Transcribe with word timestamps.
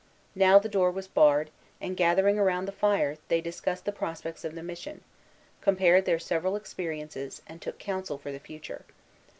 Now 0.33 0.57
the 0.57 0.67
door 0.67 0.89
was 0.89 1.07
barred, 1.07 1.51
and, 1.79 1.95
gathering 1.95 2.39
around 2.39 2.65
the 2.65 2.71
fire, 2.71 3.17
they 3.27 3.39
discussed 3.39 3.85
the 3.85 3.91
prospects 3.91 4.43
of 4.43 4.55
the 4.55 4.63
mission, 4.63 5.03
compared 5.61 6.05
their 6.05 6.17
several 6.17 6.55
experiences, 6.55 7.43
and 7.45 7.61
took 7.61 7.77
counsel 7.77 8.17
for 8.17 8.31
the 8.31 8.39
future. 8.39 8.83